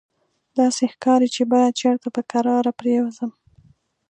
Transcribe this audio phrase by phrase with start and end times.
[0.59, 3.31] داسې ښکاري چې باید چېرته په کراره پرېوځم.